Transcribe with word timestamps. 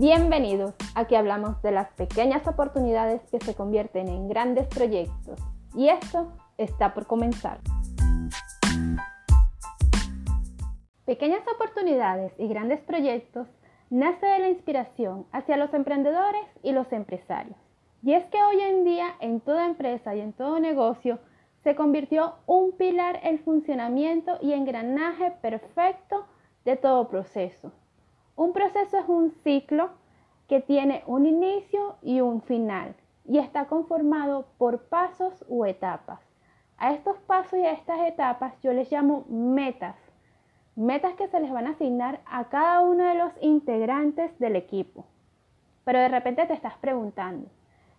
Bienvenidos, 0.00 0.76
aquí 0.94 1.16
hablamos 1.16 1.60
de 1.60 1.72
las 1.72 1.90
pequeñas 1.94 2.46
oportunidades 2.46 3.20
que 3.32 3.40
se 3.40 3.56
convierten 3.56 4.06
en 4.06 4.28
grandes 4.28 4.68
proyectos 4.68 5.40
y 5.74 5.88
esto 5.88 6.32
está 6.56 6.94
por 6.94 7.08
comenzar. 7.08 7.58
Pequeñas 11.04 11.42
oportunidades 11.52 12.32
y 12.38 12.46
grandes 12.46 12.80
proyectos 12.82 13.48
nace 13.90 14.24
de 14.24 14.38
la 14.38 14.48
inspiración 14.50 15.26
hacia 15.32 15.56
los 15.56 15.74
emprendedores 15.74 16.46
y 16.62 16.70
los 16.70 16.92
empresarios. 16.92 17.56
Y 18.04 18.12
es 18.12 18.24
que 18.26 18.40
hoy 18.40 18.60
en 18.60 18.84
día 18.84 19.16
en 19.18 19.40
toda 19.40 19.66
empresa 19.66 20.14
y 20.14 20.20
en 20.20 20.32
todo 20.32 20.60
negocio 20.60 21.18
se 21.64 21.74
convirtió 21.74 22.34
un 22.46 22.70
pilar 22.70 23.18
el 23.24 23.40
funcionamiento 23.40 24.38
y 24.42 24.52
engranaje 24.52 25.32
perfecto 25.42 26.24
de 26.64 26.76
todo 26.76 27.08
proceso. 27.08 27.72
Un 28.38 28.52
proceso 28.52 28.96
es 28.96 29.08
un 29.08 29.32
ciclo 29.42 29.90
que 30.46 30.60
tiene 30.60 31.02
un 31.08 31.26
inicio 31.26 31.96
y 32.02 32.20
un 32.20 32.40
final 32.40 32.94
y 33.24 33.38
está 33.38 33.64
conformado 33.64 34.46
por 34.58 34.84
pasos 34.84 35.44
o 35.48 35.66
etapas. 35.66 36.20
A 36.76 36.92
estos 36.92 37.18
pasos 37.18 37.58
y 37.58 37.64
a 37.64 37.72
estas 37.72 37.98
etapas 38.02 38.54
yo 38.62 38.72
les 38.72 38.92
llamo 38.92 39.24
metas. 39.28 39.96
Metas 40.76 41.14
que 41.14 41.26
se 41.26 41.40
les 41.40 41.50
van 41.50 41.66
a 41.66 41.70
asignar 41.70 42.20
a 42.26 42.44
cada 42.44 42.78
uno 42.82 43.08
de 43.08 43.16
los 43.16 43.32
integrantes 43.40 44.38
del 44.38 44.54
equipo. 44.54 45.04
Pero 45.82 45.98
de 45.98 46.08
repente 46.08 46.46
te 46.46 46.54
estás 46.54 46.78
preguntando, 46.78 47.48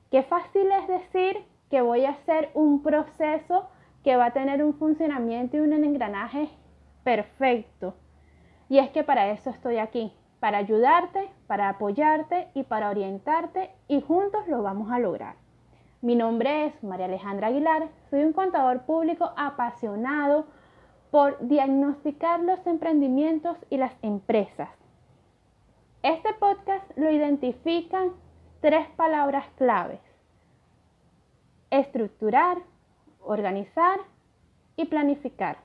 qué 0.09 0.23
fácil 0.23 0.71
es 0.71 0.87
decir 0.87 1.43
que 1.69 1.81
voy 1.81 2.05
a 2.05 2.11
hacer 2.11 2.49
un 2.53 2.81
proceso 2.81 3.67
que 4.05 4.15
va 4.15 4.27
a 4.27 4.33
tener 4.33 4.63
un 4.63 4.73
funcionamiento 4.73 5.57
y 5.57 5.59
un 5.59 5.73
engranaje 5.73 6.47
perfecto. 7.03 7.95
Y 8.69 8.77
es 8.77 8.89
que 8.91 9.03
para 9.03 9.31
eso 9.31 9.49
estoy 9.49 9.79
aquí, 9.79 10.13
para 10.39 10.59
ayudarte, 10.59 11.29
para 11.47 11.69
apoyarte 11.69 12.47
y 12.53 12.63
para 12.63 12.89
orientarte 12.89 13.71
y 13.87 14.01
juntos 14.01 14.47
lo 14.47 14.63
vamos 14.63 14.91
a 14.91 14.99
lograr. 14.99 15.35
Mi 16.01 16.15
nombre 16.15 16.67
es 16.67 16.83
María 16.83 17.07
Alejandra 17.07 17.47
Aguilar, 17.47 17.89
soy 18.09 18.23
un 18.23 18.33
contador 18.33 18.83
público 18.83 19.31
apasionado 19.35 20.45
por 21.11 21.37
diagnosticar 21.45 22.39
los 22.39 22.65
emprendimientos 22.65 23.57
y 23.69 23.77
las 23.77 23.91
empresas. 24.01 24.69
Este 26.03 26.33
podcast 26.35 26.85
lo 26.97 27.11
identifican 27.11 28.11
tres 28.61 28.87
palabras 28.95 29.45
claves. 29.57 29.99
Estructurar, 31.71 32.59
organizar 33.21 33.99
y 34.77 34.85
planificar. 34.85 35.57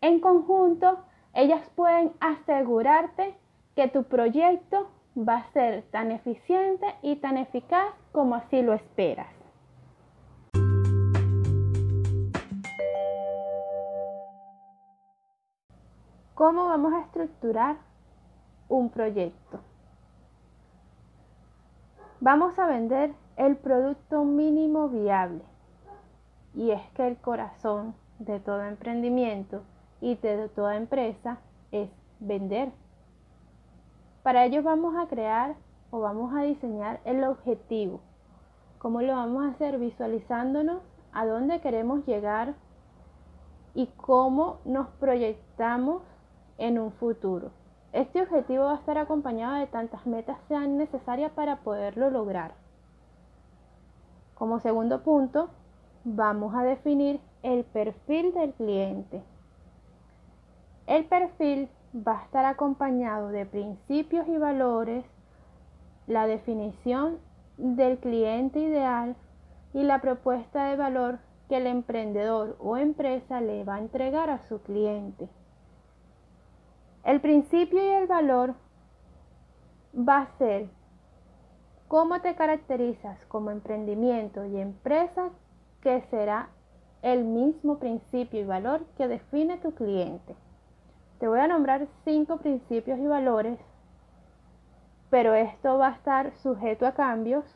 En 0.00 0.20
conjunto, 0.20 1.04
ellas 1.34 1.68
pueden 1.74 2.12
asegurarte 2.20 3.34
que 3.74 3.88
tu 3.88 4.04
proyecto 4.04 4.88
va 5.16 5.38
a 5.38 5.52
ser 5.52 5.82
tan 5.90 6.12
eficiente 6.12 6.86
y 7.02 7.16
tan 7.16 7.36
eficaz 7.36 7.92
como 8.12 8.36
así 8.36 8.62
lo 8.62 8.72
esperas. 8.72 9.28
¿Cómo 16.34 16.66
vamos 16.66 16.92
a 16.92 17.00
estructurar 17.00 17.76
un 18.68 18.90
proyecto? 18.90 19.60
Vamos 22.20 22.58
a 22.58 22.66
vender 22.66 23.12
el 23.36 23.56
producto 23.56 24.24
mínimo 24.24 24.88
viable. 24.88 25.42
Y 26.54 26.70
es 26.70 26.82
que 26.90 27.06
el 27.06 27.16
corazón 27.16 27.94
de 28.18 28.38
todo 28.40 28.64
emprendimiento 28.64 29.62
y 30.00 30.16
de 30.16 30.48
toda 30.48 30.76
empresa 30.76 31.38
es 31.72 31.90
vender. 32.20 32.72
Para 34.22 34.44
ello 34.44 34.62
vamos 34.62 34.96
a 34.96 35.06
crear 35.06 35.54
o 35.90 36.00
vamos 36.00 36.34
a 36.34 36.42
diseñar 36.42 37.00
el 37.04 37.24
objetivo. 37.24 38.00
¿Cómo 38.78 39.00
lo 39.02 39.14
vamos 39.14 39.44
a 39.44 39.48
hacer? 39.48 39.78
Visualizándonos 39.78 40.82
a 41.12 41.26
dónde 41.26 41.60
queremos 41.60 42.06
llegar 42.06 42.54
y 43.74 43.86
cómo 43.96 44.58
nos 44.64 44.88
proyectamos 45.00 46.02
en 46.58 46.78
un 46.78 46.92
futuro. 46.92 47.50
Este 47.92 48.22
objetivo 48.22 48.64
va 48.64 48.72
a 48.72 48.78
estar 48.78 48.98
acompañado 48.98 49.54
de 49.56 49.66
tantas 49.66 50.04
metas 50.06 50.38
sean 50.48 50.78
necesarias 50.78 51.30
para 51.32 51.56
poderlo 51.56 52.10
lograr. 52.10 52.54
Como 54.34 54.58
segundo 54.58 55.02
punto, 55.02 55.48
vamos 56.04 56.54
a 56.54 56.64
definir 56.64 57.20
el 57.42 57.64
perfil 57.64 58.34
del 58.34 58.52
cliente. 58.54 59.22
El 60.86 61.06
perfil 61.06 61.68
va 61.94 62.20
a 62.20 62.24
estar 62.24 62.44
acompañado 62.44 63.28
de 63.28 63.46
principios 63.46 64.28
y 64.28 64.36
valores, 64.36 65.04
la 66.06 66.26
definición 66.26 67.18
del 67.56 67.98
cliente 67.98 68.58
ideal 68.58 69.16
y 69.72 69.82
la 69.82 70.00
propuesta 70.00 70.66
de 70.66 70.76
valor 70.76 71.18
que 71.48 71.56
el 71.56 71.66
emprendedor 71.66 72.56
o 72.60 72.76
empresa 72.76 73.40
le 73.40 73.64
va 73.64 73.76
a 73.76 73.78
entregar 73.78 74.28
a 74.28 74.38
su 74.46 74.60
cliente. 74.60 75.28
El 77.04 77.20
principio 77.20 77.82
y 77.84 77.88
el 77.88 78.06
valor 78.06 78.54
va 79.96 80.22
a 80.22 80.38
ser 80.38 80.68
cómo 81.88 82.20
te 82.20 82.34
caracterizas 82.34 83.24
como 83.26 83.50
emprendimiento 83.50 84.44
y 84.44 84.58
empresa 84.58 85.30
que 85.82 86.02
será 86.10 86.48
el 87.02 87.24
mismo 87.24 87.78
principio 87.78 88.40
y 88.40 88.44
valor 88.44 88.84
que 88.96 89.06
define 89.06 89.58
tu 89.58 89.72
cliente. 89.72 90.34
Te 91.24 91.28
voy 91.28 91.40
a 91.40 91.48
nombrar 91.48 91.88
cinco 92.04 92.36
principios 92.36 92.98
y 92.98 93.06
valores, 93.06 93.58
pero 95.08 95.32
esto 95.32 95.78
va 95.78 95.88
a 95.88 95.92
estar 95.92 96.36
sujeto 96.36 96.86
a 96.86 96.92
cambios 96.92 97.46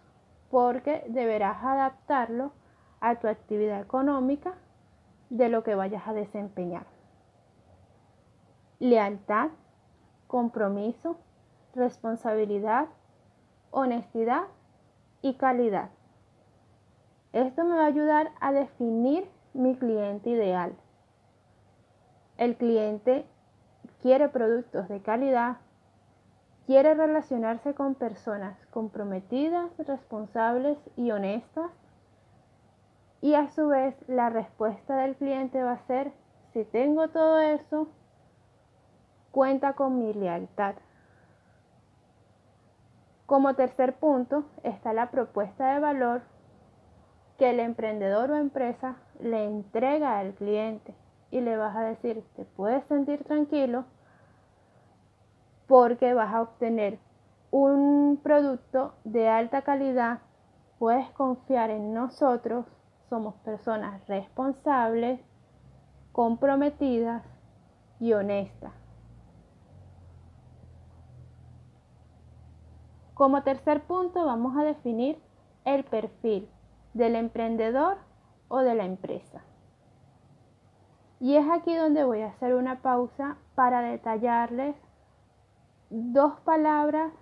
porque 0.50 1.04
deberás 1.06 1.62
adaptarlo 1.62 2.52
a 3.02 3.16
tu 3.16 3.28
actividad 3.28 3.82
económica 3.82 4.54
de 5.28 5.50
lo 5.50 5.64
que 5.64 5.74
vayas 5.74 6.08
a 6.08 6.14
desempeñar. 6.14 6.86
Lealtad, 8.78 9.50
compromiso, 10.28 11.18
responsabilidad, 11.74 12.86
honestidad 13.70 14.44
y 15.20 15.34
calidad. 15.34 15.90
Esto 17.34 17.64
me 17.64 17.76
va 17.76 17.84
a 17.84 17.88
ayudar 17.88 18.30
a 18.40 18.50
definir 18.50 19.28
mi 19.52 19.76
cliente 19.76 20.30
ideal. 20.30 20.74
El 22.38 22.56
cliente 22.56 23.26
quiere 24.00 24.28
productos 24.28 24.88
de 24.88 25.00
calidad, 25.00 25.58
quiere 26.66 26.94
relacionarse 26.94 27.74
con 27.74 27.94
personas 27.94 28.56
comprometidas, 28.70 29.70
responsables 29.78 30.78
y 30.96 31.10
honestas. 31.10 31.70
Y 33.20 33.34
a 33.34 33.50
su 33.50 33.68
vez 33.68 33.96
la 34.06 34.30
respuesta 34.30 34.96
del 34.96 35.16
cliente 35.16 35.62
va 35.62 35.72
a 35.72 35.86
ser, 35.86 36.12
si 36.52 36.64
tengo 36.64 37.08
todo 37.08 37.40
eso, 37.40 37.88
cuenta 39.32 39.72
con 39.72 39.98
mi 39.98 40.12
lealtad. 40.12 40.76
Como 43.26 43.54
tercer 43.54 43.94
punto 43.94 44.44
está 44.62 44.92
la 44.92 45.10
propuesta 45.10 45.74
de 45.74 45.80
valor 45.80 46.22
que 47.38 47.50
el 47.50 47.60
emprendedor 47.60 48.30
o 48.30 48.36
empresa 48.36 48.96
le 49.20 49.44
entrega 49.44 50.18
al 50.18 50.34
cliente 50.34 50.94
y 51.30 51.40
le 51.40 51.56
vas 51.56 51.76
a 51.76 51.82
decir, 51.82 52.24
te 52.36 52.44
puedes 52.44 52.84
sentir 52.86 53.24
tranquilo 53.24 53.84
porque 55.66 56.14
vas 56.14 56.34
a 56.34 56.42
obtener 56.42 56.98
un 57.50 58.18
producto 58.22 58.94
de 59.04 59.28
alta 59.28 59.62
calidad, 59.62 60.20
puedes 60.78 61.08
confiar 61.10 61.70
en 61.70 61.94
nosotros, 61.94 62.66
somos 63.08 63.34
personas 63.36 64.06
responsables, 64.06 65.20
comprometidas 66.12 67.22
y 68.00 68.12
honestas. 68.12 68.72
Como 73.14 73.42
tercer 73.42 73.82
punto 73.82 74.24
vamos 74.24 74.56
a 74.56 74.62
definir 74.62 75.18
el 75.64 75.84
perfil 75.84 76.48
del 76.94 77.16
emprendedor 77.16 77.98
o 78.48 78.58
de 78.60 78.74
la 78.74 78.84
empresa. 78.84 79.42
Y 81.20 81.34
es 81.34 81.48
aquí 81.50 81.74
donde 81.74 82.04
voy 82.04 82.22
a 82.22 82.28
hacer 82.28 82.54
una 82.54 82.80
pausa 82.80 83.36
para 83.54 83.80
detallarles 83.80 84.76
dos 85.90 86.38
palabras 86.40 87.12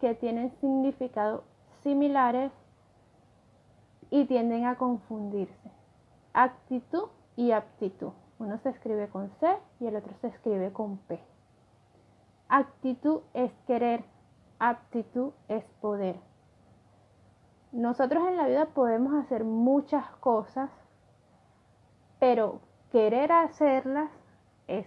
que 0.00 0.14
tienen 0.14 0.50
significados 0.60 1.42
similares 1.82 2.50
y 4.10 4.24
tienden 4.24 4.66
a 4.66 4.76
confundirse. 4.76 5.70
Actitud 6.32 7.08
y 7.36 7.52
aptitud. 7.52 8.12
Uno 8.38 8.58
se 8.58 8.70
escribe 8.70 9.08
con 9.08 9.30
C 9.40 9.48
y 9.80 9.86
el 9.86 9.96
otro 9.96 10.12
se 10.20 10.28
escribe 10.28 10.72
con 10.72 10.98
P. 10.98 11.20
Actitud 12.48 13.20
es 13.32 13.52
querer, 13.66 14.04
aptitud 14.58 15.32
es 15.48 15.64
poder. 15.80 16.16
Nosotros 17.72 18.26
en 18.28 18.36
la 18.36 18.46
vida 18.46 18.66
podemos 18.66 19.14
hacer 19.14 19.44
muchas 19.44 20.06
cosas, 20.16 20.70
pero 22.18 22.60
querer 22.94 23.32
hacerlas 23.32 24.08
es 24.68 24.86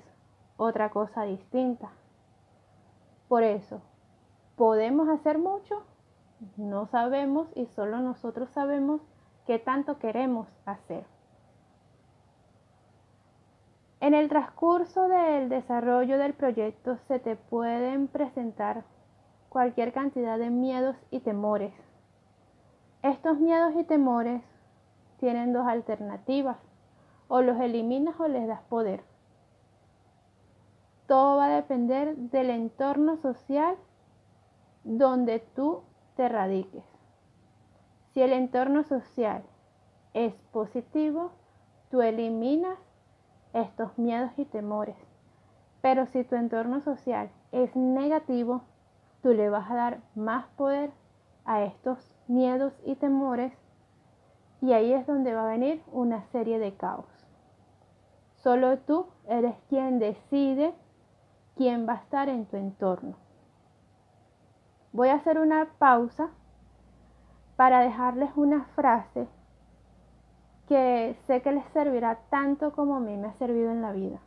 otra 0.55 0.91
cosa 0.91 1.23
distinta. 1.23 1.91
Por 3.27 3.43
eso, 3.43 3.81
¿Podemos 4.57 5.07
hacer 5.07 5.37
mucho? 5.37 5.83
No 6.57 6.87
sabemos 6.87 7.47
y 7.53 7.67
solo 7.67 7.99
nosotros 7.99 8.49
sabemos 8.55 9.01
qué 9.45 9.59
tanto 9.59 9.99
queremos 9.99 10.47
hacer. 10.65 11.05
En 13.99 14.15
el 14.15 14.29
transcurso 14.29 15.07
del 15.09 15.49
desarrollo 15.49 16.17
del 16.17 16.33
proyecto 16.33 16.97
se 17.07 17.19
te 17.19 17.35
pueden 17.35 18.07
presentar 18.07 18.83
cualquier 19.49 19.93
cantidad 19.93 20.39
de 20.39 20.49
miedos 20.49 20.95
y 21.11 21.19
temores. 21.19 21.73
Estos 23.03 23.39
miedos 23.39 23.75
y 23.75 23.83
temores 23.83 24.41
tienen 25.19 25.53
dos 25.53 25.67
alternativas, 25.67 26.57
o 27.27 27.41
los 27.41 27.59
eliminas 27.59 28.19
o 28.19 28.27
les 28.27 28.47
das 28.47 28.61
poder. 28.63 29.03
Todo 31.07 31.37
va 31.37 31.45
a 31.45 31.55
depender 31.55 32.15
del 32.15 32.49
entorno 32.49 33.17
social 33.17 33.75
donde 34.83 35.39
tú 35.39 35.83
te 36.15 36.27
radiques. 36.27 36.83
Si 38.13 38.21
el 38.21 38.33
entorno 38.33 38.83
social 38.83 39.43
es 40.13 40.33
positivo, 40.51 41.31
tú 41.89 42.01
eliminas 42.01 42.77
estos 43.53 43.97
miedos 43.97 44.31
y 44.37 44.45
temores. 44.45 44.97
Pero 45.81 46.05
si 46.07 46.23
tu 46.23 46.35
entorno 46.35 46.81
social 46.81 47.29
es 47.51 47.75
negativo, 47.75 48.61
tú 49.21 49.29
le 49.29 49.49
vas 49.49 49.69
a 49.69 49.75
dar 49.75 50.01
más 50.15 50.47
poder 50.57 50.91
a 51.45 51.63
estos 51.63 52.13
miedos 52.27 52.73
y 52.85 52.95
temores 52.95 53.53
y 54.61 54.73
ahí 54.73 54.91
es 54.93 55.05
donde 55.05 55.33
va 55.33 55.43
a 55.43 55.51
venir 55.51 55.81
una 55.91 56.23
serie 56.31 56.59
de 56.59 56.73
caos. 56.75 57.05
Solo 58.47 58.77
tú 58.77 59.07
eres 59.27 59.55
quien 59.67 59.99
decide 59.99 60.73
quién 61.57 61.85
va 61.85 61.95
a 61.95 61.97
estar 61.97 62.29
en 62.29 62.45
tu 62.45 62.55
entorno. 62.55 63.17
Voy 64.93 65.09
a 65.09 65.15
hacer 65.15 65.37
una 65.37 65.67
pausa 65.79 66.29
para 67.57 67.81
dejarles 67.81 68.29
una 68.37 68.63
frase 68.73 69.27
que 70.69 71.17
sé 71.27 71.41
que 71.41 71.51
les 71.51 71.65
servirá 71.73 72.19
tanto 72.29 72.71
como 72.71 72.95
a 72.95 73.01
mí 73.01 73.17
me 73.17 73.27
ha 73.27 73.33
servido 73.33 73.69
en 73.69 73.81
la 73.81 73.91
vida. 73.91 74.19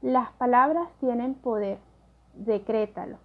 Las 0.00 0.30
palabras 0.32 0.88
tienen 0.98 1.34
poder, 1.34 1.78
decrétalo. 2.32 3.18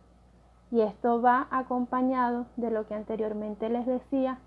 Y 0.70 0.82
esto 0.82 1.22
va 1.22 1.48
acompañado 1.50 2.46
de 2.58 2.72
lo 2.72 2.88
que 2.88 2.96
anteriormente 2.96 3.70
les 3.70 3.86
decía, 3.86 4.38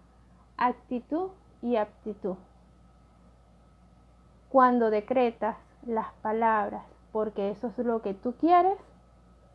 actitud 0.59 1.31
y 1.63 1.77
aptitud. 1.77 2.37
Cuando 4.55 4.91
decretas 4.91 5.57
las 5.85 6.13
palabras 6.23 6.85
porque 7.11 7.51
eso 7.51 7.73
es 7.77 7.79
lo 7.79 8.03
que 8.03 8.15
tú 8.15 8.35
quieres, 8.35 8.79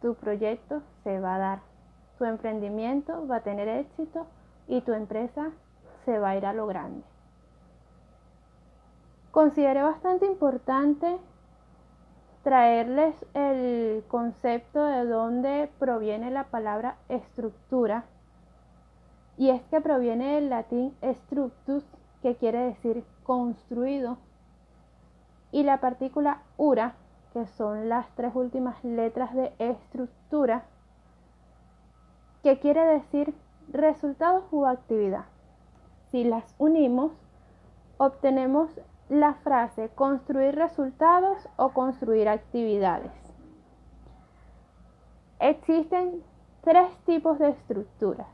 tu 0.01 0.15
proyecto 0.15 0.81
se 1.05 1.21
va 1.21 1.35
a 1.35 1.37
dar. 1.37 1.59
Tu 2.17 2.25
emprendimiento 2.25 3.25
va 3.25 3.37
a 3.37 3.43
tener 3.43 3.69
éxito 3.69 4.27
y 4.67 4.81
tu 4.81 4.91
empresa 4.91 5.51
se 6.03 6.19
va 6.19 6.31
a 6.31 6.35
ir 6.35 6.45
a 6.45 6.51
lo 6.51 6.67
grande. 6.67 7.01
Consideré 9.31 9.83
bastante 9.83 10.25
importante 10.25 11.17
traerles 12.43 13.15
el 13.35 14.03
concepto 14.09 14.83
de 14.83 15.05
dónde 15.05 15.69
proviene 15.79 16.29
la 16.29 16.43
palabra 16.43 16.97
estructura. 17.07 18.03
Y 19.37 19.49
es 19.49 19.61
que 19.71 19.79
proviene 19.79 20.35
del 20.35 20.49
latín 20.49 20.93
structus, 21.01 21.85
que 22.21 22.35
quiere 22.35 22.59
decir 22.65 23.05
construido, 23.23 24.17
y 25.51 25.63
la 25.63 25.79
partícula 25.79 26.41
ura, 26.57 26.95
que 27.33 27.45
son 27.47 27.89
las 27.89 28.07
tres 28.15 28.35
últimas 28.35 28.83
letras 28.83 29.33
de 29.33 29.53
estructura, 29.59 30.63
que 32.43 32.59
quiere 32.59 32.85
decir 32.85 33.33
resultados 33.71 34.43
u 34.51 34.65
actividad. 34.65 35.25
Si 36.11 36.23
las 36.23 36.55
unimos, 36.57 37.11
obtenemos 37.97 38.69
la 39.09 39.33
frase 39.35 39.89
construir 39.89 40.55
resultados 40.55 41.47
o 41.57 41.69
construir 41.69 42.29
actividades. 42.29 43.11
Existen 45.39 46.23
tres 46.61 46.95
tipos 47.05 47.39
de 47.39 47.49
estructuras. 47.49 48.27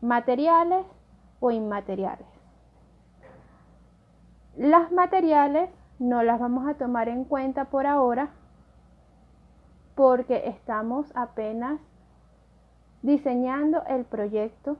Materiales 0.00 0.86
o 1.40 1.50
inmateriales. 1.50 2.33
Las 4.64 4.90
materiales 4.92 5.68
no 5.98 6.22
las 6.22 6.40
vamos 6.40 6.66
a 6.66 6.72
tomar 6.72 7.10
en 7.10 7.24
cuenta 7.24 7.66
por 7.66 7.86
ahora 7.86 8.30
porque 9.94 10.48
estamos 10.48 11.12
apenas 11.14 11.78
diseñando 13.02 13.82
el 13.86 14.06
proyecto, 14.06 14.78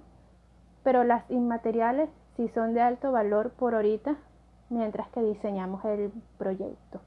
pero 0.85 1.05
las 1.05 1.31
inmateriales 1.31 2.09
si 2.35 2.49
son 2.49 2.73
de 2.73 2.81
alto 2.81 3.13
valor 3.13 3.51
por 3.51 3.75
ahorita 3.75 4.17
mientras 4.71 5.07
que 5.09 5.21
diseñamos 5.21 5.85
el 5.85 6.11
proyecto. 6.39 7.03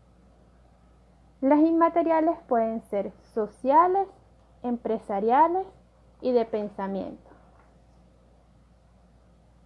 Las 1.42 1.62
inmateriales 1.62 2.38
pueden 2.48 2.84
ser 2.92 3.12
sociales, 3.34 4.08
empresariales 4.62 5.66
y 6.22 6.32
de 6.32 6.46
pensamiento. 6.46 7.28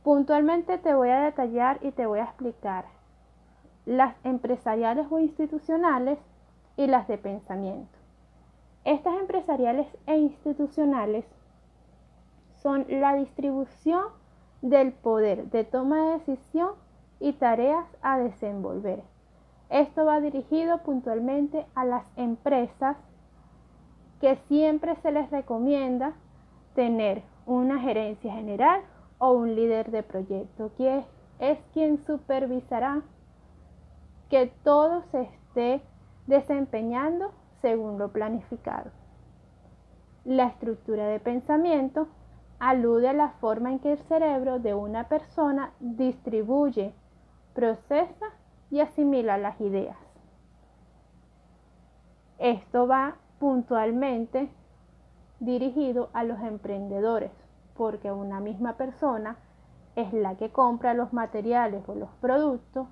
Puntualmente 0.02 0.78
te 0.78 0.94
voy 0.94 1.10
a 1.10 1.24
detallar 1.24 1.78
y 1.82 1.92
te 1.92 2.06
voy 2.06 2.20
a 2.20 2.24
explicar 2.24 3.01
las 3.86 4.16
empresariales 4.24 5.08
o 5.10 5.20
institucionales 5.20 6.20
y 6.78 6.88
las 6.88 7.08
de 7.08 7.18
pensamiento. 7.18 7.98
Estas 8.84 9.20
empresariales 9.20 9.88
e 10.08 10.18
institucionales 10.18 11.26
son 12.62 12.86
la 12.90 13.16
distribución 13.16 14.06
del 14.62 14.92
poder 14.92 15.50
de 15.50 15.64
toma 15.64 16.06
de 16.06 16.12
decisión 16.20 16.72
y 17.20 17.34
tareas 17.34 17.86
a 18.02 18.18
desenvolver. 18.18 19.04
Esto 19.70 20.06
va 20.06 20.20
dirigido 20.20 20.80
puntualmente 20.80 21.66
a 21.76 21.86
las 21.86 22.06
empresas 22.18 22.98
que 24.20 24.36
siempre 24.48 24.96
se 24.98 25.12
les 25.12 25.30
recomienda 25.32 26.14
tener 26.76 27.24
una 27.46 27.80
gerencia 27.80 28.34
general 28.34 28.82
o 29.18 29.32
un 29.32 29.56
líder 29.56 29.92
de 29.92 30.04
proyecto, 30.04 30.72
que 30.78 31.04
es 31.40 31.58
quien 31.74 31.98
supervisará 32.00 33.02
que 34.32 34.48
todo 34.64 35.04
se 35.12 35.24
esté 35.24 35.82
desempeñando 36.26 37.34
según 37.62 38.00
lo 38.00 38.14
planificado. 38.14 38.90
La 40.24 40.46
estructura 40.46 41.06
de 41.08 41.20
pensamiento 41.20 42.08
alude 42.58 43.10
a 43.10 43.14
la 43.14 43.32
forma 43.42 43.72
en 43.72 43.80
que 43.80 43.92
el 43.92 43.98
cerebro 44.04 44.60
de 44.60 44.74
una 44.74 45.10
persona 45.10 45.74
distribuye, 45.82 46.94
procesa 47.54 48.28
y 48.70 48.80
asimila 48.80 49.38
las 49.38 49.60
ideas. 49.60 49.98
Esto 52.40 52.88
va 52.88 53.18
puntualmente 53.38 54.50
dirigido 55.42 56.10
a 56.14 56.24
los 56.24 56.40
emprendedores, 56.40 57.32
porque 57.76 58.14
una 58.14 58.40
misma 58.40 58.78
persona 58.78 59.36
es 59.98 60.14
la 60.14 60.36
que 60.36 60.52
compra 60.52 60.94
los 60.94 61.12
materiales 61.12 61.84
o 61.90 61.96
los 61.96 62.10
productos, 62.22 62.88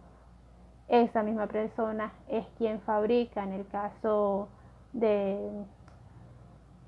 esa 0.90 1.24
misma 1.24 1.48
persona 1.48 2.12
es 2.28 2.46
quien 2.58 2.82
fabrica, 2.82 3.44
en 3.44 3.54
el 3.54 3.68
caso 3.68 4.50
de 4.92 5.66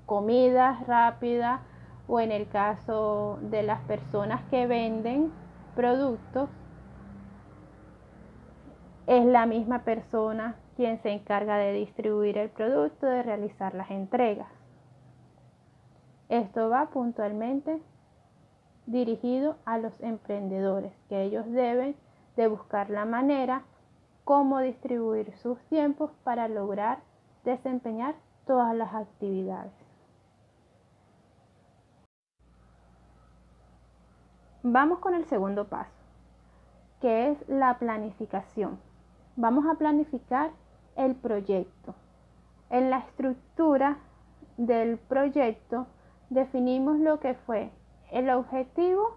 comida 0.06 0.82
rápida, 0.86 1.62
o 2.08 2.20
en 2.20 2.32
el 2.32 2.48
caso 2.48 3.38
de 3.42 3.62
las 3.62 3.80
personas 3.82 4.42
que 4.50 4.66
venden 4.66 5.32
productos, 5.76 6.50
es 9.06 9.24
la 9.24 9.46
misma 9.46 9.84
persona 9.84 10.56
quien 10.76 11.00
se 11.02 11.10
encarga 11.10 11.56
de 11.56 11.72
distribuir 11.72 12.38
el 12.38 12.50
producto, 12.50 13.06
de 13.06 13.22
realizar 13.22 13.74
las 13.74 13.90
entregas. 13.90 14.48
Esto 16.28 16.70
va 16.70 16.86
puntualmente 16.90 17.80
dirigido 18.86 19.56
a 19.64 19.78
los 19.78 19.98
emprendedores, 20.00 20.92
que 21.08 21.22
ellos 21.22 21.44
deben 21.50 21.94
de 22.36 22.48
buscar 22.48 22.90
la 22.90 23.04
manera 23.04 23.62
cómo 24.24 24.60
distribuir 24.60 25.36
sus 25.38 25.58
tiempos 25.64 26.10
para 26.24 26.48
lograr 26.48 27.00
desempeñar 27.44 28.14
todas 28.46 28.74
las 28.74 28.94
actividades. 28.94 29.72
Vamos 34.62 35.00
con 35.00 35.14
el 35.14 35.24
segundo 35.24 35.66
paso, 35.66 35.90
que 37.00 37.30
es 37.30 37.48
la 37.48 37.78
planificación. 37.78 38.78
Vamos 39.34 39.66
a 39.66 39.74
planificar 39.74 40.52
el 40.94 41.16
proyecto. 41.16 41.94
En 42.70 42.90
la 42.90 42.98
estructura 42.98 43.98
del 44.56 44.98
proyecto 44.98 45.86
definimos 46.30 46.98
lo 46.98 47.18
que 47.18 47.34
fue 47.34 47.72
el 48.12 48.30
objetivo 48.30 49.16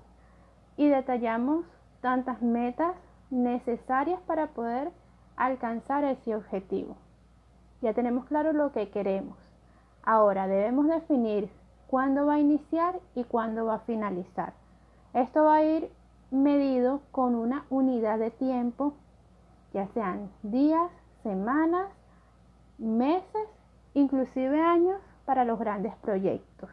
y 0.78 0.88
detallamos 0.88 1.66
tantas 2.02 2.42
metas 2.42 2.96
necesarias 3.30 4.20
para 4.22 4.48
poder 4.48 4.92
alcanzar 5.36 6.04
ese 6.04 6.36
objetivo. 6.36 6.96
Ya 7.82 7.94
tenemos 7.94 8.26
claro 8.26 8.54
lo 8.54 8.72
que 8.72 8.90
queremos. 8.90 9.38
Ahora 10.04 10.48
debemos 10.48 10.88
definir 10.88 11.50
cuándo 11.88 12.26
va 12.26 12.36
a 12.36 12.40
iniciar 12.40 13.00
y 13.16 13.24
cuándo 13.24 13.66
va 13.66 13.76
a 13.76 13.80
finalizar. 13.80 14.54
Esto 15.14 15.44
va 15.44 15.56
a 15.56 15.64
ir 15.64 15.92
medido 16.32 17.02
con 17.12 17.36
una 17.36 17.66
unidad 17.70 18.20
de 18.20 18.32
tiempo, 18.32 18.94
ya 19.74 19.88
sean 19.94 20.30
días, 20.44 20.92
semanas, 21.24 21.88
meses, 22.78 23.48
inclusive 23.94 24.62
años 24.62 25.00
para 25.26 25.46
los 25.46 25.60
grandes 25.60 25.96
proyectos. 25.98 26.70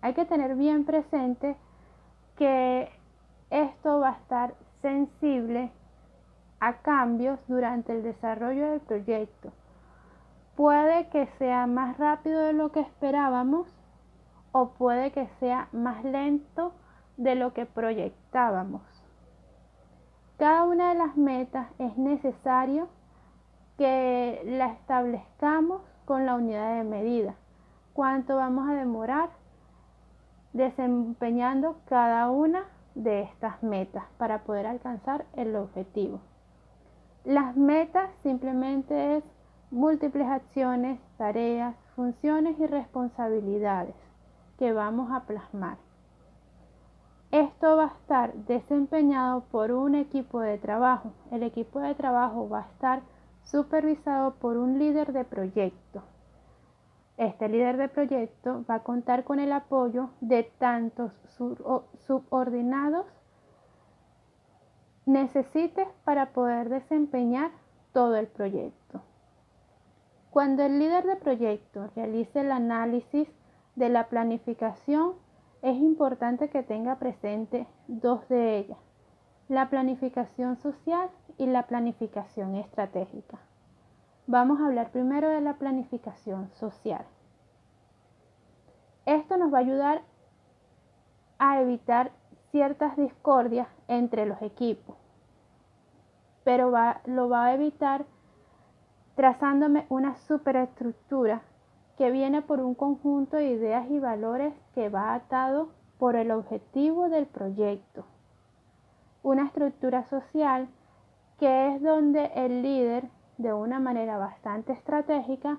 Hay 0.00 0.14
que 0.14 0.24
tener 0.24 0.56
bien 0.56 0.84
presente 0.84 1.56
que 2.36 2.90
esto 3.50 4.00
va 4.00 4.10
a 4.10 4.18
estar 4.18 4.54
sensible 4.82 5.70
a 6.60 6.78
cambios 6.78 7.38
durante 7.48 7.92
el 7.92 8.02
desarrollo 8.02 8.70
del 8.70 8.80
proyecto. 8.80 9.52
Puede 10.56 11.08
que 11.08 11.26
sea 11.38 11.66
más 11.66 11.98
rápido 11.98 12.40
de 12.40 12.52
lo 12.52 12.72
que 12.72 12.80
esperábamos 12.80 13.68
o 14.52 14.70
puede 14.70 15.12
que 15.12 15.28
sea 15.38 15.68
más 15.72 16.02
lento 16.04 16.72
de 17.16 17.34
lo 17.34 17.52
que 17.52 17.66
proyectábamos. 17.66 18.82
Cada 20.38 20.64
una 20.64 20.90
de 20.90 20.98
las 20.98 21.16
metas 21.16 21.68
es 21.78 21.96
necesario 21.96 22.88
que 23.76 24.42
la 24.44 24.68
establezcamos 24.68 25.82
con 26.04 26.24
la 26.24 26.34
unidad 26.34 26.76
de 26.76 26.84
medida. 26.84 27.34
¿Cuánto 27.92 28.36
vamos 28.36 28.68
a 28.68 28.74
demorar 28.74 29.30
desempeñando 30.52 31.76
cada 31.86 32.30
una 32.30 32.64
de 32.96 33.22
estas 33.22 33.62
metas 33.62 34.04
para 34.18 34.42
poder 34.42 34.66
alcanzar 34.66 35.26
el 35.34 35.54
objetivo? 35.54 36.20
Las 37.24 37.56
metas 37.56 38.10
simplemente 38.22 39.18
es 39.18 39.24
múltiples 39.70 40.26
acciones, 40.28 41.00
tareas, 41.16 41.76
funciones 41.94 42.58
y 42.58 42.66
responsabilidades 42.66 43.94
que 44.58 44.72
vamos 44.72 45.10
a 45.12 45.20
plasmar. 45.20 45.78
Esto 47.32 47.76
va 47.76 47.84
a 47.84 47.96
estar 48.00 48.32
desempeñado 48.34 49.42
por 49.50 49.72
un 49.72 49.94
equipo 49.94 50.40
de 50.40 50.58
trabajo. 50.58 51.12
El 51.30 51.42
equipo 51.42 51.80
de 51.80 51.94
trabajo 51.94 52.48
va 52.48 52.60
a 52.60 52.70
estar 52.72 53.02
supervisado 53.44 54.34
por 54.34 54.56
un 54.56 54.78
líder 54.78 55.12
de 55.12 55.24
proyecto. 55.24 56.02
Este 57.16 57.48
líder 57.48 57.78
de 57.78 57.88
proyecto 57.88 58.64
va 58.68 58.76
a 58.76 58.82
contar 58.82 59.24
con 59.24 59.40
el 59.40 59.52
apoyo 59.52 60.10
de 60.20 60.42
tantos 60.42 61.12
subordinados 62.06 63.06
necesites 65.06 65.88
para 66.04 66.32
poder 66.32 66.68
desempeñar 66.68 67.52
todo 67.92 68.16
el 68.16 68.26
proyecto. 68.26 69.00
Cuando 70.30 70.64
el 70.64 70.78
líder 70.78 71.06
de 71.06 71.16
proyecto 71.16 71.88
realice 71.94 72.40
el 72.40 72.52
análisis 72.52 73.28
de 73.76 73.88
la 73.88 74.08
planificación, 74.08 75.14
es 75.62 75.76
importante 75.78 76.50
que 76.50 76.62
tenga 76.62 76.98
presente 76.98 77.66
dos 77.86 78.28
de 78.28 78.58
ellas, 78.58 78.78
la 79.48 79.70
planificación 79.70 80.56
social 80.56 81.08
y 81.38 81.46
la 81.46 81.66
planificación 81.66 82.56
estratégica. 82.56 83.38
Vamos 84.28 84.60
a 84.60 84.66
hablar 84.66 84.90
primero 84.90 85.28
de 85.28 85.40
la 85.40 85.54
planificación 85.54 86.50
social. 86.54 87.04
Esto 89.04 89.36
nos 89.36 89.54
va 89.54 89.58
a 89.58 89.60
ayudar 89.60 90.02
a 91.38 91.60
evitar 91.60 92.10
ciertas 92.50 92.96
discordias 92.96 93.68
entre 93.86 94.26
los 94.26 94.42
equipos, 94.42 94.96
pero 96.42 96.72
lo 97.04 97.28
va 97.28 97.44
a 97.44 97.54
evitar 97.54 98.04
trazándome 99.14 99.86
una 99.90 100.16
superestructura 100.16 101.42
que 101.96 102.10
viene 102.10 102.42
por 102.42 102.58
un 102.58 102.74
conjunto 102.74 103.36
de 103.36 103.50
ideas 103.50 103.88
y 103.90 104.00
valores 104.00 104.52
que 104.74 104.88
va 104.88 105.14
atado 105.14 105.68
por 105.98 106.16
el 106.16 106.32
objetivo 106.32 107.08
del 107.08 107.26
proyecto. 107.26 108.04
Una 109.22 109.44
estructura 109.44 110.02
social 110.10 110.68
que 111.38 111.74
es 111.74 111.82
donde 111.82 112.32
el 112.34 112.62
líder, 112.62 113.08
de 113.38 113.52
una 113.52 113.80
manera 113.80 114.18
bastante 114.18 114.72
estratégica, 114.72 115.58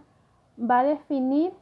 va 0.59 0.79
a 0.79 0.83
definir 0.83 1.53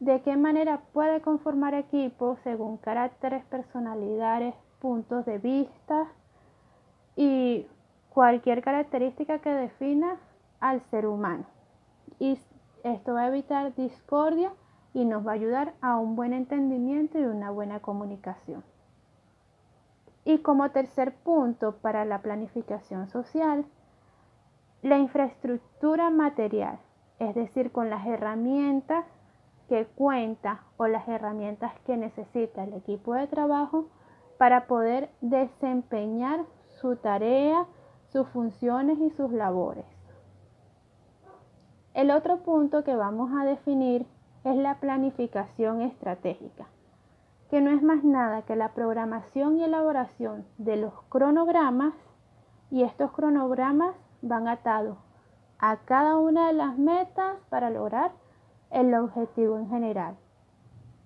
de 0.00 0.20
qué 0.22 0.36
manera 0.36 0.80
puede 0.92 1.20
conformar 1.20 1.74
equipos 1.74 2.38
según 2.44 2.76
caracteres, 2.76 3.44
personalidades, 3.46 4.54
puntos 4.80 5.24
de 5.24 5.38
vista 5.38 6.06
y 7.16 7.66
cualquier 8.10 8.62
característica 8.62 9.38
que 9.40 9.50
defina 9.50 10.16
al 10.60 10.80
ser 10.90 11.06
humano. 11.06 11.44
Y 12.18 12.38
esto 12.84 13.14
va 13.14 13.22
a 13.22 13.28
evitar 13.28 13.74
discordia 13.74 14.52
y 14.94 15.04
nos 15.04 15.26
va 15.26 15.32
a 15.32 15.34
ayudar 15.34 15.74
a 15.80 15.98
un 15.98 16.16
buen 16.16 16.32
entendimiento 16.32 17.18
y 17.18 17.24
una 17.24 17.50
buena 17.50 17.80
comunicación. 17.80 18.64
Y 20.24 20.38
como 20.38 20.70
tercer 20.70 21.14
punto 21.14 21.76
para 21.76 22.04
la 22.04 22.20
planificación 22.20 23.08
social, 23.08 23.64
la 24.86 24.98
infraestructura 24.98 26.10
material, 26.10 26.78
es 27.18 27.34
decir, 27.34 27.72
con 27.72 27.90
las 27.90 28.06
herramientas 28.06 29.04
que 29.68 29.86
cuenta 29.86 30.62
o 30.76 30.86
las 30.86 31.08
herramientas 31.08 31.72
que 31.86 31.96
necesita 31.96 32.64
el 32.64 32.74
equipo 32.74 33.14
de 33.14 33.26
trabajo 33.26 33.88
para 34.38 34.66
poder 34.66 35.10
desempeñar 35.20 36.44
su 36.80 36.96
tarea, 36.96 37.66
sus 38.12 38.28
funciones 38.28 38.98
y 39.00 39.10
sus 39.10 39.32
labores. 39.32 39.84
El 41.94 42.10
otro 42.10 42.38
punto 42.38 42.84
que 42.84 42.94
vamos 42.94 43.30
a 43.36 43.44
definir 43.44 44.06
es 44.44 44.54
la 44.54 44.78
planificación 44.78 45.80
estratégica, 45.80 46.66
que 47.50 47.60
no 47.60 47.70
es 47.70 47.82
más 47.82 48.04
nada 48.04 48.42
que 48.42 48.54
la 48.54 48.74
programación 48.74 49.56
y 49.56 49.64
elaboración 49.64 50.44
de 50.58 50.76
los 50.76 50.92
cronogramas 51.08 51.94
y 52.70 52.82
estos 52.82 53.10
cronogramas 53.12 53.96
van 54.22 54.48
atados 54.48 54.98
a 55.58 55.78
cada 55.78 56.18
una 56.18 56.48
de 56.48 56.52
las 56.52 56.76
metas 56.78 57.36
para 57.48 57.70
lograr 57.70 58.12
el 58.70 58.94
objetivo 58.94 59.58
en 59.58 59.68
general. 59.68 60.16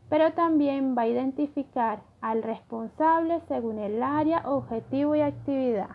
Pero 0.08 0.32
también 0.32 0.96
va 0.96 1.02
a 1.02 1.08
identificar 1.08 2.00
al 2.20 2.42
responsable 2.42 3.40
según 3.46 3.78
el 3.78 4.02
área, 4.02 4.42
objetivo 4.48 5.14
y 5.14 5.20
actividad. 5.20 5.90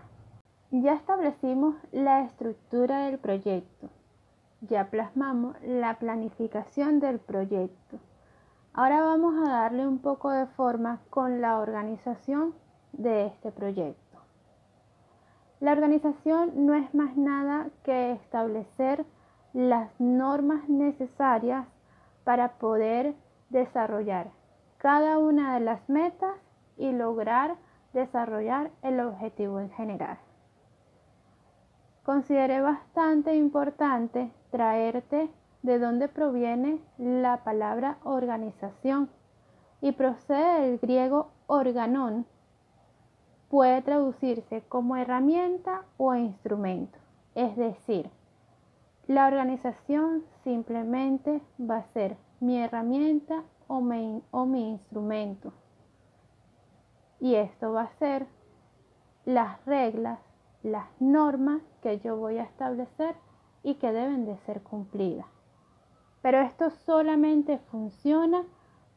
Ya 0.72 0.94
establecimos 0.94 1.76
la 1.92 2.22
estructura 2.22 3.06
del 3.06 3.20
proyecto. 3.20 3.90
Ya 4.62 4.90
plasmamos 4.90 5.56
la 5.62 6.00
planificación 6.00 7.00
del 7.00 7.20
proyecto. 7.20 8.00
Ahora 8.74 9.02
vamos 9.02 9.36
a 9.38 9.52
darle 9.52 9.88
un 9.88 10.00
poco 10.00 10.32
de 10.32 10.48
forma 10.48 11.00
con 11.10 11.40
la 11.42 11.60
organización 11.60 12.54
de 12.94 13.28
este 13.28 13.52
proyecto. 13.52 14.05
La 15.66 15.72
organización 15.72 16.68
no 16.68 16.76
es 16.76 16.94
más 16.94 17.18
nada 17.18 17.72
que 17.82 18.12
establecer 18.12 19.04
las 19.52 19.90
normas 20.00 20.70
necesarias 20.70 21.66
para 22.24 22.60
poder 22.60 23.16
desarrollar 23.50 24.30
cada 24.78 25.18
una 25.18 25.56
de 25.56 25.62
las 25.62 25.90
metas 25.90 26.36
y 26.78 26.92
lograr 26.92 27.56
desarrollar 27.94 28.70
el 28.84 29.00
objetivo 29.00 29.60
en 29.60 29.72
general. 29.72 30.20
Consideré 32.04 32.62
bastante 32.62 33.36
importante 33.36 34.32
traerte 34.52 35.32
de 35.64 35.80
dónde 35.80 36.10
proviene 36.10 36.80
la 37.00 37.44
palabra 37.44 37.98
organización 38.04 39.10
y 39.82 39.94
procede 39.94 40.68
del 40.68 40.78
griego 40.78 41.32
organón. 41.48 42.28
Puede 43.56 43.82
traducirse 43.84 44.64
como 44.68 44.98
herramienta 44.98 45.86
o 45.96 46.14
instrumento, 46.14 47.00
es 47.36 47.56
decir, 47.56 48.10
la 49.08 49.28
organización 49.28 50.26
simplemente 50.44 51.42
va 51.58 51.78
a 51.78 51.94
ser 51.94 52.18
mi 52.42 52.58
herramienta 52.62 53.46
o 53.68 53.80
mi, 53.80 54.70
instrumento. 54.70 55.54
Y 57.22 57.36
esto 57.36 57.72
va 57.72 57.84
a 57.84 57.98
ser 57.98 58.28
las 59.24 59.66
reglas, 59.66 60.20
las 60.62 60.88
normas 61.00 61.62
que 61.82 62.00
yo 62.00 62.18
voy 62.18 62.40
a 62.40 62.44
establecer 62.44 63.16
y 63.64 63.76
que 63.76 63.94
deben 63.94 64.26
de 64.26 64.36
ser 64.40 64.64
cumplidas. 64.64 65.28
Pero 66.22 66.42
esto 66.42 66.72
solamente 66.72 67.60
funciona 67.72 68.44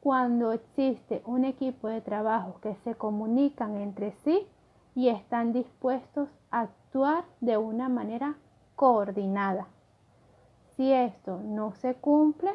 cuando 0.00 0.52
existe 0.52 1.22
un 1.26 1.44
equipo 1.44 1.88
de 1.88 2.00
trabajo 2.00 2.60
que 2.60 2.74
se 2.84 2.94
comunican 2.94 3.76
entre 3.76 4.12
sí 4.24 4.46
y 4.94 5.08
están 5.08 5.52
dispuestos 5.52 6.28
a 6.50 6.62
actuar 6.62 7.24
de 7.40 7.56
una 7.56 7.88
manera 7.88 8.36
coordinada. 8.76 9.66
Si 10.76 10.92
esto 10.92 11.40
no 11.42 11.72
se 11.74 11.94
cumple, 11.94 12.52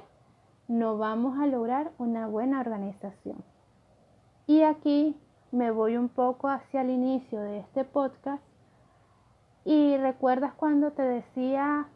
no 0.67 0.97
vamos 0.97 1.37
a 1.39 1.47
lograr 1.47 1.91
una 1.97 2.27
buena 2.27 2.61
organización. 2.61 3.43
Y 4.47 4.63
aquí 4.63 5.17
me 5.51 5.71
voy 5.71 5.97
un 5.97 6.09
poco 6.09 6.47
hacia 6.47 6.81
el 6.81 6.89
inicio 6.89 7.41
de 7.41 7.59
este 7.59 7.83
podcast 7.83 8.43
y 9.65 9.97
recuerdas 9.97 10.53
cuando 10.53 10.91
te 10.91 11.03
decía 11.03 11.87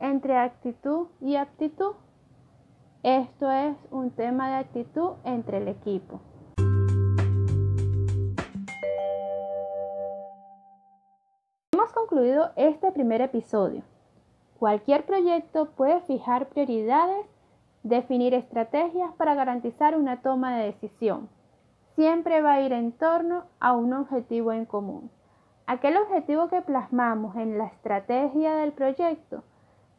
entre 0.00 0.36
actitud 0.36 1.06
y 1.20 1.36
aptitud. 1.36 1.94
Esto 3.08 3.50
es 3.50 3.74
un 3.90 4.10
tema 4.10 4.50
de 4.50 4.56
actitud 4.56 5.12
entre 5.24 5.56
el 5.56 5.68
equipo. 5.68 6.20
Hemos 11.72 11.90
concluido 11.94 12.50
este 12.56 12.92
primer 12.92 13.22
episodio. 13.22 13.80
Cualquier 14.58 15.06
proyecto 15.06 15.70
puede 15.70 16.02
fijar 16.02 16.50
prioridades, 16.50 17.24
definir 17.82 18.34
estrategias 18.34 19.10
para 19.14 19.34
garantizar 19.34 19.96
una 19.96 20.20
toma 20.20 20.58
de 20.58 20.66
decisión. 20.66 21.30
Siempre 21.94 22.42
va 22.42 22.52
a 22.52 22.60
ir 22.60 22.74
en 22.74 22.92
torno 22.92 23.44
a 23.58 23.72
un 23.72 23.94
objetivo 23.94 24.52
en 24.52 24.66
común. 24.66 25.10
Aquel 25.66 25.96
objetivo 25.96 26.48
que 26.48 26.60
plasmamos 26.60 27.36
en 27.36 27.56
la 27.56 27.68
estrategia 27.68 28.56
del 28.56 28.72
proyecto, 28.72 29.44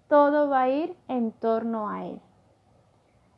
todo 0.07 0.47
va 0.47 0.61
a 0.61 0.69
ir 0.69 0.95
en 1.07 1.31
torno 1.31 1.89
a 1.89 2.05
él. 2.05 2.21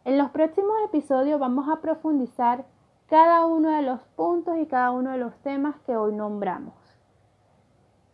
En 0.03 0.17
los 0.17 0.31
próximos 0.31 0.73
episodios 0.85 1.39
vamos 1.39 1.69
a 1.69 1.79
profundizar 1.79 2.65
cada 3.05 3.45
uno 3.45 3.69
de 3.69 3.83
los 3.83 4.01
puntos 4.15 4.57
y 4.57 4.65
cada 4.65 4.89
uno 4.89 5.11
de 5.11 5.19
los 5.19 5.35
temas 5.43 5.75
que 5.81 5.95
hoy 5.95 6.11
nombramos. 6.11 6.73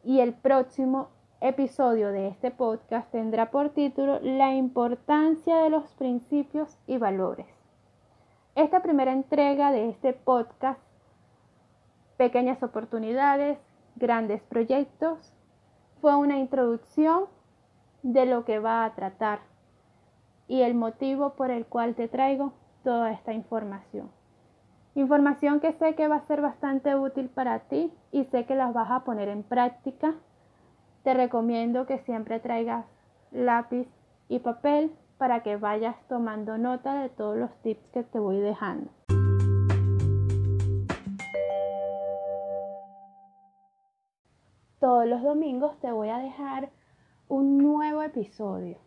Y 0.03 0.19
el 0.19 0.33
próximo 0.33 1.07
episodio 1.39 2.11
de 2.11 2.27
este 2.27 2.51
podcast 2.51 3.09
tendrá 3.11 3.51
por 3.51 3.69
título 3.69 4.19
La 4.21 4.53
importancia 4.53 5.59
de 5.59 5.69
los 5.69 5.85
principios 5.93 6.77
y 6.87 6.97
valores. 6.97 7.47
Esta 8.55 8.81
primera 8.81 9.13
entrega 9.13 9.71
de 9.71 9.87
este 9.87 10.11
podcast, 10.11 10.81
Pequeñas 12.17 12.61
oportunidades, 12.63 13.59
grandes 13.95 14.41
proyectos, 14.41 15.31
fue 16.01 16.15
una 16.17 16.37
introducción 16.37 17.27
de 18.03 18.25
lo 18.25 18.43
que 18.43 18.59
va 18.59 18.83
a 18.83 18.93
tratar 18.93 19.39
y 20.47 20.61
el 20.61 20.73
motivo 20.73 21.31
por 21.31 21.51
el 21.51 21.65
cual 21.65 21.95
te 21.95 22.07
traigo 22.07 22.53
toda 22.83 23.11
esta 23.11 23.33
información. 23.33 24.09
Información 24.95 25.59
que 25.59 25.73
sé 25.73 25.95
que 25.95 26.07
va 26.07 26.15
a 26.15 26.27
ser 26.27 26.41
bastante 26.41 26.95
útil 26.95 27.29
para 27.29 27.59
ti 27.59 27.91
y 28.11 28.23
sé 28.25 28.45
que 28.45 28.55
las 28.55 28.73
vas 28.73 28.89
a 28.89 29.03
poner 29.03 29.27
en 29.29 29.43
práctica. 29.43 30.15
Te 31.03 31.13
recomiendo 31.13 31.85
que 31.85 31.99
siempre 31.99 32.39
traigas 32.39 32.85
lápiz 33.31 33.87
y 34.29 34.39
papel 34.39 34.91
para 35.17 35.43
que 35.43 35.57
vayas 35.57 35.95
tomando 36.07 36.57
nota 36.57 37.01
de 37.01 37.09
todos 37.09 37.37
los 37.37 37.53
tips 37.61 37.87
que 37.89 38.03
te 38.03 38.19
voy 38.19 38.39
dejando. 38.39 38.89
Todos 44.79 45.07
los 45.07 45.23
domingos 45.23 45.79
te 45.79 45.91
voy 45.91 46.09
a 46.09 46.19
dejar 46.19 46.69
un 47.27 47.57
nuevo 47.57 48.01
episodio 48.03 48.77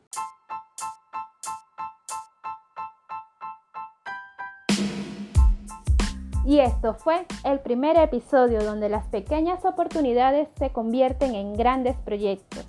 Y 6.51 6.59
esto 6.59 6.95
fue 6.95 7.27
el 7.45 7.61
primer 7.61 7.97
episodio 7.97 8.65
donde 8.65 8.89
las 8.89 9.07
pequeñas 9.07 9.65
oportunidades 9.65 10.49
se 10.59 10.71
convierten 10.71 11.37
en 11.37 11.55
grandes 11.55 11.95
proyectos. 11.99 12.67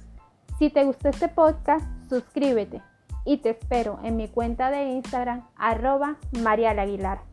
Si 0.59 0.69
te 0.69 0.83
gustó 0.83 1.09
este 1.09 1.29
podcast, 1.29 1.83
suscríbete 2.07 2.83
y 3.25 3.37
te 3.37 3.49
espero 3.49 3.97
en 4.03 4.17
mi 4.17 4.27
cuenta 4.27 4.69
de 4.69 4.83
Instagram 4.91 5.47
arroba 5.55 6.17
Aguilar. 6.45 7.30